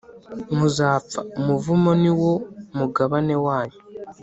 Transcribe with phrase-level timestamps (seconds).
[0.57, 2.31] muzapfa, umuvumo ni wo
[2.77, 3.79] mugabane wanyu.